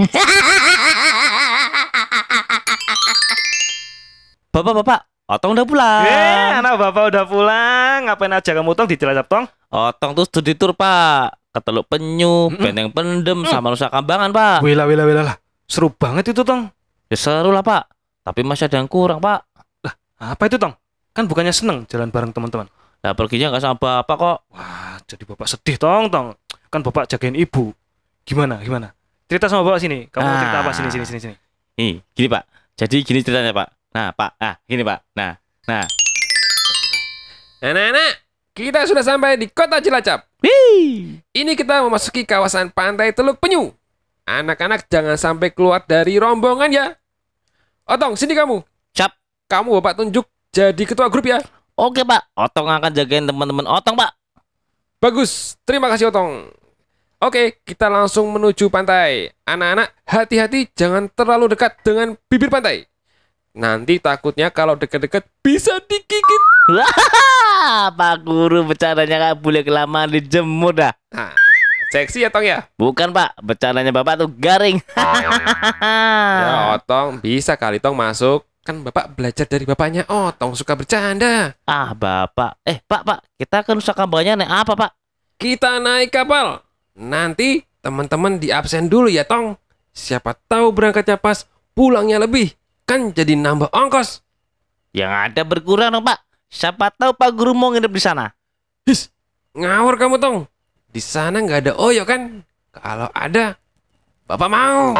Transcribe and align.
Bapak, 4.50 4.82
bapak, 4.82 5.00
Otong 5.30 5.54
udah 5.54 5.62
pulang. 5.62 6.02
Eh, 6.10 6.58
anak 6.58 6.74
bapak 6.74 7.14
udah 7.14 7.22
pulang. 7.22 8.10
Ngapain 8.10 8.34
aja 8.34 8.50
kamu 8.50 8.74
tong 8.74 8.90
di 8.90 8.98
Cilacap 8.98 9.30
tong? 9.30 9.46
Otong 9.70 10.18
tuh 10.18 10.26
studi 10.26 10.58
tur, 10.58 10.74
Pak. 10.74 11.54
Ke 11.54 11.62
Teluk 11.62 11.86
Penyu, 11.86 12.50
Mm-mm. 12.50 12.58
Benteng 12.58 12.90
Pendem, 12.90 13.46
Mm. 13.46 13.48
sama 13.50 13.70
Nusa 13.70 13.86
Kambangan, 13.86 14.34
Pak. 14.34 14.58
Wila 14.66 14.90
wila 14.90 15.06
wila 15.06 15.22
lah. 15.22 15.36
Seru 15.70 15.94
banget 15.94 16.34
itu 16.34 16.42
tong. 16.42 16.66
Ya 17.06 17.14
seru 17.14 17.54
lah, 17.54 17.62
Pak. 17.62 17.86
Tapi 18.26 18.42
masih 18.42 18.66
ada 18.66 18.82
yang 18.82 18.90
kurang, 18.90 19.22
Pak. 19.22 19.46
Apa 20.18 20.50
itu 20.50 20.58
tong? 20.58 20.74
Kan 21.14 21.30
bukannya 21.30 21.54
seneng 21.54 21.86
jalan 21.86 22.10
bareng 22.10 22.34
teman-teman. 22.34 22.66
Nah, 23.00 23.14
perginya 23.14 23.54
nggak 23.54 23.62
sama 23.62 23.78
bapak 23.78 24.16
kok. 24.18 24.38
Wah, 24.50 24.98
jadi 25.06 25.22
bapak 25.30 25.46
sedih 25.46 25.78
tong 25.78 26.10
tong. 26.10 26.34
Kan 26.74 26.82
bapak 26.82 27.06
jagain 27.06 27.38
ibu. 27.38 27.70
Gimana 28.26 28.58
gimana? 28.66 28.98
Cerita 29.30 29.46
sama 29.46 29.62
bapak 29.62 29.78
sini. 29.78 30.10
Kamu 30.10 30.26
mau 30.26 30.36
cerita 30.42 30.58
apa 30.58 30.70
Ah. 30.70 30.74
sini 30.74 30.88
sini 30.90 31.04
sini 31.06 31.20
sini. 31.22 31.34
Nih, 31.78 32.02
gini, 32.18 32.26
Pak. 32.26 32.42
Jadi 32.74 32.96
gini 33.06 33.22
ceritanya, 33.22 33.54
Pak. 33.54 33.68
Nah, 33.94 34.10
Pak. 34.10 34.30
Ah, 34.42 34.58
gini, 34.66 34.82
Pak. 34.82 35.06
Nah, 35.14 35.38
nah. 35.70 35.86
Anak-anak, 37.62 38.12
kita 38.58 38.90
sudah 38.90 39.06
sampai 39.06 39.38
di 39.38 39.46
kota 39.46 39.78
Cilacap. 39.78 40.26
Wih. 40.42 41.22
Ini 41.30 41.52
kita 41.54 41.78
memasuki 41.86 42.26
kawasan 42.26 42.74
pantai 42.74 43.14
Teluk 43.14 43.38
Penyu. 43.38 43.70
Anak-anak 44.26 44.90
jangan 44.90 45.14
sampai 45.14 45.54
keluar 45.54 45.86
dari 45.86 46.18
rombongan 46.18 46.74
ya. 46.74 46.86
Otong, 47.86 48.18
sini 48.18 48.34
kamu. 48.34 48.66
Cap. 48.90 49.14
Kamu 49.46 49.78
bapak 49.78 50.02
tunjuk 50.02 50.26
jadi 50.50 50.82
ketua 50.82 51.06
grup 51.06 51.30
ya. 51.30 51.38
Oke, 51.78 52.02
Pak. 52.02 52.34
Otong 52.34 52.66
akan 52.66 52.90
jagain 52.90 53.30
teman-teman 53.30 53.70
Otong, 53.70 53.94
Pak. 53.94 54.10
Bagus, 54.98 55.54
terima 55.62 55.86
kasih 55.86 56.10
Otong. 56.10 56.50
Oke, 57.20 57.60
kita 57.68 57.92
langsung 57.92 58.32
menuju 58.32 58.72
pantai. 58.72 59.28
Anak-anak, 59.44 59.92
hati-hati 60.08 60.72
jangan 60.72 61.04
terlalu 61.12 61.52
dekat 61.52 61.76
dengan 61.84 62.16
bibir 62.32 62.48
pantai. 62.48 62.88
Nanti 63.52 64.00
takutnya 64.00 64.48
kalau 64.48 64.72
dekat-dekat 64.72 65.28
bisa 65.44 65.76
digigit. 65.84 66.42
Wah, 66.72 67.92
Pak 67.92 68.24
Guru 68.24 68.64
bercandanya 68.64 69.20
nggak 69.20 69.36
boleh 69.36 69.60
kelamaan 69.60 70.08
dijemur 70.08 70.72
dah. 70.72 70.96
Nah, 71.12 71.36
seksi 71.92 72.24
ya 72.24 72.32
Tong 72.32 72.40
ya? 72.40 72.64
Bukan, 72.80 73.12
Pak. 73.12 73.36
Bercandanya 73.44 73.92
Bapak 73.92 74.24
tuh 74.24 74.30
garing. 74.40 74.80
Ya 76.40 76.72
Otong, 76.72 77.20
bisa 77.20 77.52
kali 77.52 77.76
Tong 77.84 77.92
masuk. 78.00 78.48
Kan 78.64 78.80
Bapak 78.80 79.12
belajar 79.12 79.44
dari 79.44 79.68
bapaknya 79.68 80.08
Otong 80.08 80.56
suka 80.56 80.72
bercanda. 80.72 81.52
ah, 81.68 81.92
Bapak. 81.92 82.64
Eh, 82.64 82.80
Pak, 82.80 83.02
Pak. 83.04 83.20
Kita 83.36 83.60
ke 83.60 83.76
Nusa 83.76 83.92
Kambangannya 83.92 84.48
naik 84.48 84.52
apa, 84.64 84.72
Pak? 84.72 84.90
Kita 85.36 85.76
naik 85.76 86.08
kapal. 86.08 86.64
Nanti 86.98 87.62
teman-teman 87.80 88.40
di 88.40 88.50
absen 88.50 88.90
dulu 88.90 89.06
ya 89.10 89.22
Tong. 89.26 89.54
Siapa 89.90 90.38
tahu 90.46 90.70
berangkatnya 90.70 91.18
pas, 91.18 91.46
pulangnya 91.74 92.22
lebih. 92.22 92.54
Kan 92.86 93.14
jadi 93.14 93.34
nambah 93.38 93.70
ongkos. 93.70 94.22
Yang 94.90 95.12
ada 95.30 95.42
berkurang 95.46 95.94
dong, 95.94 96.02
Pak. 96.02 96.18
Siapa 96.50 96.90
tahu 96.90 97.14
Pak 97.14 97.30
Guru 97.34 97.54
mau 97.54 97.70
nginep 97.70 97.92
di 97.94 98.02
sana. 98.02 98.34
His, 98.82 99.10
ngawur 99.54 99.94
kamu 99.94 100.18
Tong. 100.18 100.38
Di 100.90 100.98
sana 100.98 101.38
nggak 101.38 101.70
ada 101.70 101.72
Oyo 101.78 102.02
kan? 102.02 102.42
Kalau 102.74 103.06
ada, 103.14 103.54
Bapak 104.26 104.48
mau. 104.50 104.94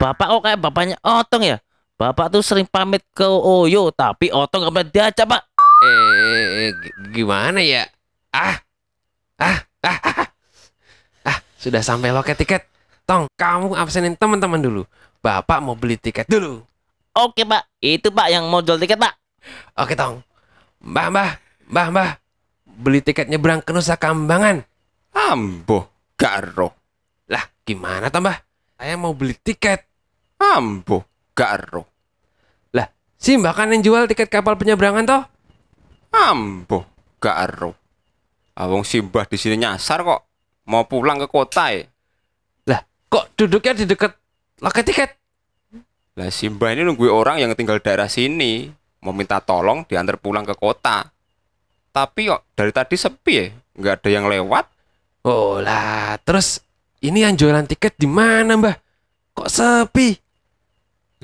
Bapak 0.00 0.26
kok 0.28 0.42
kayak 0.44 0.60
bapaknya 0.60 0.96
Otong 1.04 1.44
ya? 1.44 1.56
Bapak 2.00 2.32
tuh 2.32 2.40
sering 2.40 2.64
pamit 2.64 3.04
ke 3.12 3.24
Oyo, 3.28 3.92
tapi 3.92 4.32
Otong 4.32 4.64
nggak 4.64 4.72
pernah 4.72 4.88
diajak, 4.88 5.26
Pak. 5.28 5.42
Eh, 5.82 6.72
g- 6.72 6.94
gimana 7.12 7.60
ya? 7.60 7.84
Ah, 8.32 8.60
sudah 11.62 11.78
sampai 11.78 12.10
loket 12.10 12.34
tiket. 12.34 12.66
Tong, 13.06 13.30
kamu 13.38 13.78
absenin 13.78 14.18
teman-teman 14.18 14.58
dulu. 14.58 14.82
Bapak 15.22 15.62
mau 15.62 15.78
beli 15.78 15.94
tiket 15.94 16.26
dulu. 16.26 16.66
Oke, 17.14 17.46
Pak. 17.46 17.70
Itu, 17.78 18.10
Pak, 18.10 18.26
yang 18.34 18.50
mau 18.50 18.58
jual 18.58 18.82
tiket, 18.82 18.98
Pak. 18.98 19.14
Oke, 19.78 19.94
Tong. 19.94 20.26
Mbah, 20.82 21.06
mbah, 21.14 21.30
mbah, 21.70 21.88
mbah. 21.94 22.10
Beli 22.66 22.98
tiket 22.98 23.30
nyebrang 23.30 23.62
ke 23.62 23.70
Nusa 23.70 23.94
Kambangan. 23.94 24.66
Ambo, 25.14 25.86
garo. 26.18 26.74
Lah, 27.30 27.46
gimana 27.62 28.10
toh, 28.10 28.18
mbah? 28.18 28.42
Saya 28.74 28.98
mau 28.98 29.14
beli 29.14 29.38
tiket. 29.38 29.86
Ambo, 30.42 31.06
garo. 31.38 31.92
Si 33.22 33.38
mbah 33.38 33.54
kan 33.54 33.70
yang 33.70 33.86
jual 33.86 34.10
tiket 34.10 34.26
kapal 34.26 34.58
penyeberangan 34.58 35.06
toh? 35.06 35.22
Ambo, 36.10 36.82
garo. 37.22 37.78
Awong 38.58 38.82
simbah 38.82 39.30
di 39.30 39.38
sini 39.38 39.62
nyasar 39.62 40.02
kok. 40.02 40.31
Mau 40.68 40.86
pulang 40.86 41.18
ke 41.22 41.28
kota 41.30 41.74
ya. 41.74 41.86
Kok 43.12 43.36
duduknya 43.36 43.76
di 43.76 43.84
dekat 43.84 44.16
loket 44.64 44.88
tiket? 44.88 45.10
Lah 46.16 46.32
simbah 46.32 46.72
ini 46.72 46.80
nunggu 46.80 47.12
orang 47.12 47.44
yang 47.44 47.52
tinggal 47.52 47.76
daerah 47.76 48.08
sini. 48.08 48.72
Mau 49.04 49.12
minta 49.12 49.36
tolong 49.36 49.84
diantar 49.84 50.16
pulang 50.16 50.48
ke 50.48 50.56
kota. 50.56 51.12
Tapi 51.92 52.32
kok 52.32 52.56
dari 52.56 52.72
tadi 52.72 52.96
sepi 52.96 53.32
ya. 53.36 53.52
Nggak 53.52 53.94
ada 54.00 54.08
yang 54.08 54.24
lewat. 54.32 54.64
Oh 55.28 55.60
lah, 55.60 56.16
terus 56.24 56.64
ini 57.04 57.20
yang 57.20 57.36
jualan 57.36 57.68
tiket 57.68 58.00
di 58.00 58.08
mana, 58.08 58.56
mbah? 58.56 58.80
Kok 59.36 59.48
sepi? 59.52 60.16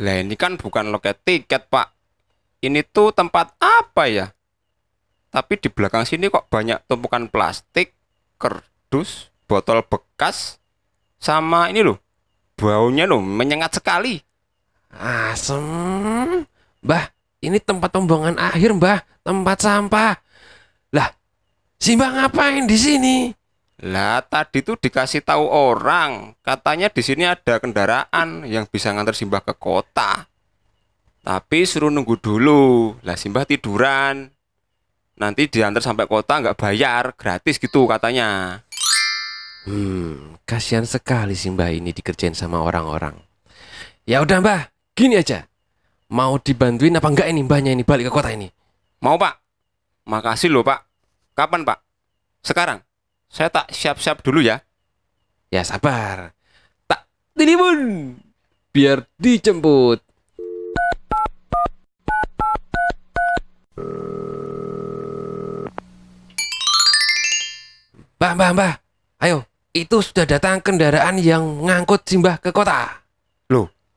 Lah 0.05 0.21
ini 0.21 0.37
kan 0.37 0.61
bukan 0.61 0.93
loket 0.93 1.25
tiket 1.25 1.73
pak. 1.73 1.89
Ini 2.61 2.85
tuh 2.85 3.17
tempat 3.17 3.57
apa 3.57 4.13
ya? 4.13 4.29
Tapi 5.33 5.57
di 5.57 5.73
belakang 5.73 6.05
sini 6.05 6.29
kok 6.29 6.53
banyak 6.53 6.85
tumpukan 6.85 7.33
plastik, 7.33 7.97
kardus, 8.37 9.28
botol 9.49 9.81
bekas, 9.83 10.61
sama 11.17 11.73
ini 11.73 11.81
loh. 11.81 11.97
Baunya 12.55 13.09
loh 13.09 13.25
menyengat 13.25 13.81
sekali. 13.81 14.21
Asem. 14.93 16.45
Mbah, 16.85 17.05
ini 17.41 17.59
tempat 17.59 17.91
pembuangan 17.91 18.37
akhir, 18.37 18.77
mbah. 18.77 19.01
Tempat 19.25 19.59
sampah. 19.65 20.21
Lah, 20.93 21.09
si 21.81 21.97
mbah 21.97 22.13
ngapain 22.13 22.69
di 22.69 22.77
sini? 22.77 23.17
Lah 23.79 24.27
tadi 24.27 24.67
tuh 24.67 24.75
dikasih 24.75 25.23
tahu 25.23 25.47
orang, 25.47 26.35
katanya 26.43 26.91
di 26.91 26.99
sini 26.99 27.23
ada 27.23 27.63
kendaraan 27.63 28.43
yang 28.43 28.67
bisa 28.67 28.91
ngantar 28.91 29.15
Simbah 29.15 29.39
ke 29.39 29.55
kota. 29.55 30.27
Tapi 31.23 31.63
suruh 31.63 31.87
nunggu 31.87 32.19
dulu. 32.19 32.99
Lah 33.07 33.15
Simbah 33.15 33.47
tiduran. 33.47 34.35
Nanti 35.19 35.47
diantar 35.47 35.83
sampai 35.83 36.11
kota 36.11 36.43
nggak 36.43 36.59
bayar, 36.59 37.15
gratis 37.15 37.63
gitu 37.63 37.87
katanya. 37.87 38.59
Hmm, 39.69 40.41
kasihan 40.49 40.89
sekali 40.89 41.37
si 41.37 41.53
mbah 41.53 41.69
ini 41.69 41.93
dikerjain 41.93 42.33
sama 42.33 42.65
orang-orang. 42.65 43.13
Ya 44.09 44.25
udah 44.25 44.41
mbah, 44.41 44.73
gini 44.97 45.21
aja. 45.21 45.45
Mau 46.09 46.41
dibantuin 46.41 46.97
apa 46.97 47.05
enggak 47.05 47.29
ini 47.29 47.45
mbahnya 47.45 47.77
ini 47.77 47.85
balik 47.85 48.09
ke 48.09 48.13
kota 48.17 48.33
ini? 48.33 48.49
Mau 49.05 49.21
pak? 49.21 49.37
Makasih 50.09 50.49
loh 50.49 50.65
pak. 50.65 50.89
Kapan 51.37 51.69
pak? 51.69 51.85
Sekarang? 52.41 52.81
Saya 53.29 53.53
tak 53.53 53.69
siap-siap 53.69 54.25
dulu 54.25 54.41
ya. 54.41 54.65
Ya 55.53 55.61
sabar. 55.69 56.33
Tak 56.89 57.05
tinimun. 57.37 58.17
Biar 58.73 59.05
dijemput. 59.21 60.01
Mbah, 68.17 68.33
mbah, 68.33 68.51
mbah. 68.57 68.75
Ayo, 69.21 69.45
itu 69.73 69.97
sudah 70.01 70.25
datang 70.25 70.59
kendaraan 70.59 71.21
yang 71.21 71.65
ngangkut 71.65 72.05
Simbah 72.05 72.41
ke 72.41 72.51
kota. 72.51 73.05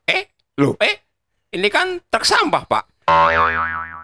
Eh, 0.06 0.28
loh, 0.60 0.76
eh, 0.82 1.00
ini 1.54 1.68
kan 1.72 2.00
truk 2.08 2.24
sampah 2.26 2.64
pak. 2.68 2.84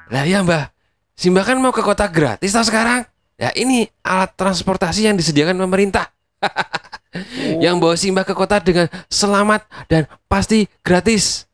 Lah 0.08 0.24
ya 0.24 0.40
mbah, 0.40 0.72
Simbah 1.12 1.44
kan 1.44 1.58
mau 1.60 1.74
ke 1.74 1.84
kota 1.84 2.08
gratis 2.08 2.54
tau 2.54 2.64
sekarang. 2.64 3.04
Ya 3.38 3.54
ini 3.54 3.86
alat 4.02 4.34
transportasi 4.34 5.06
yang 5.06 5.14
disediakan 5.14 5.54
pemerintah. 5.58 6.10
yang 7.64 7.78
bawa 7.78 7.94
Simbah 7.94 8.24
ke 8.26 8.34
kota 8.34 8.58
dengan 8.58 8.88
selamat 9.10 9.64
dan 9.86 10.06
pasti 10.26 10.66
gratis. 10.82 11.46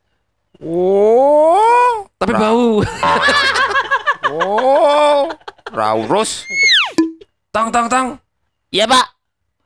Oh, 0.63 2.07
Tapi 2.17 2.33
Ra- 2.33 2.41
bau. 2.41 2.81
oh, 4.33 5.29
Raurus. 5.75 6.47
tong 7.51 7.69
tong 7.69 7.89
tong. 7.91 8.09
Iya, 8.71 8.89
Pak. 8.89 9.07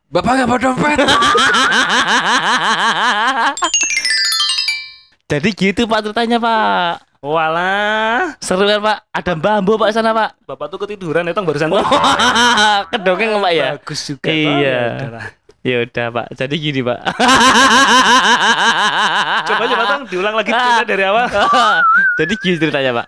Bapak 0.09 0.41
nggak 0.41 0.49
bawa 0.49 0.57
dompet. 0.57 0.97
Jadi 5.29 5.49
gitu, 5.53 5.85
Pak, 5.85 6.01
ceritanya, 6.09 6.41
Pak. 6.41 7.05
Walah, 7.21 8.41
Seru 8.41 8.65
kan, 8.65 8.81
Pak? 8.81 9.05
Ada 9.13 9.37
bambu, 9.37 9.77
Pak, 9.77 9.93
sana, 9.93 10.17
Pak. 10.17 10.41
bapak 10.49 10.73
tuh 10.73 10.81
ketiduran 10.81 11.29
ya 11.29 11.37
tong 11.37 11.45
barusan 11.45 11.69
tong. 11.69 11.85
Kedongeng, 12.97 13.37
Pak, 13.37 13.53
ya? 13.53 13.77
Bagus 13.77 14.01
juga. 14.09 14.33
Iya. 14.33 14.81
Ya. 14.97 15.21
Ya 15.61 15.77
udah, 15.85 16.07
Pak. 16.09 16.27
Jadi 16.41 16.55
gini, 16.57 16.81
Pak. 16.81 17.01
Coba 19.53 19.65
coba 19.69 19.85
tong 19.93 20.09
diulang 20.09 20.33
lagi 20.41 20.57
cerita 20.57 20.89
dari 20.89 21.05
awal. 21.05 21.29
Jadi 22.17 22.33
gini 22.41 22.57
ceritanya, 22.57 23.05
Pak. 23.05 23.07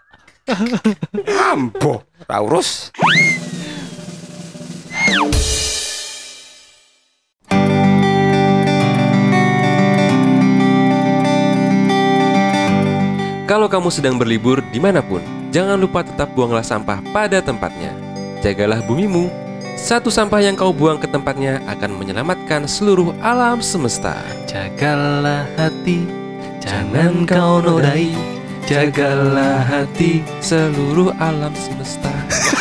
Ambo, 1.48 2.04
Raurus. 2.28 2.92
Kalau 13.50 13.66
kamu 13.66 13.90
sedang 13.90 14.14
berlibur 14.14 14.62
di 14.70 14.78
mana 14.78 15.02
pun, 15.02 15.18
jangan 15.50 15.74
lupa 15.74 16.06
tetap 16.06 16.30
buanglah 16.38 16.62
sampah 16.62 17.02
pada 17.10 17.42
tempatnya. 17.42 17.90
Jagalah 18.46 18.78
bumimu. 18.86 19.26
Satu 19.74 20.06
sampah 20.06 20.38
yang 20.38 20.54
kau 20.54 20.70
buang 20.70 21.02
ke 21.02 21.10
tempatnya 21.10 21.58
akan 21.66 21.98
menyelamatkan 21.98 22.70
seluruh 22.70 23.10
alam 23.18 23.58
semesta. 23.58 24.14
Jagalah 24.46 25.50
hati, 25.58 26.06
jangan 26.62 27.26
kau 27.26 27.58
nodai. 27.58 28.14
Jagalah 28.70 29.66
hati. 29.66 30.22
Seluruh 30.38 31.10
alam 31.18 31.50
semesta. 31.58 32.14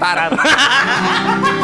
Parah. 0.00 0.32